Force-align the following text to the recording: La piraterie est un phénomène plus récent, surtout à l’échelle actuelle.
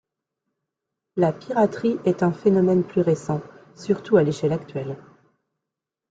La 1.15 1.31
piraterie 1.31 1.99
est 2.05 2.23
un 2.23 2.31
phénomène 2.31 2.83
plus 2.83 3.01
récent, 3.01 3.39
surtout 3.75 4.17
à 4.17 4.23
l’échelle 4.23 4.51
actuelle. 4.51 4.97